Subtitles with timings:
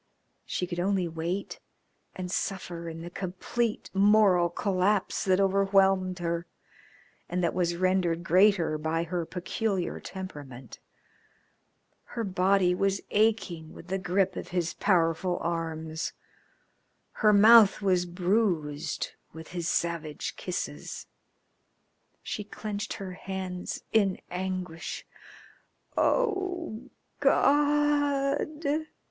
[0.47, 1.59] She could only wait
[2.15, 6.47] and suffer in the complete moral collapse that overwhelmed her,
[7.29, 10.79] and that was rendered greater by her peculiar temperament.
[12.05, 16.13] Her body was aching with the grip of his powerful arms,
[17.11, 21.05] her mouth was bruised with his savage kisses.
[22.23, 25.05] She clenched her hands in anguish.
[25.95, 26.89] "Oh,
[27.19, 28.87] God!"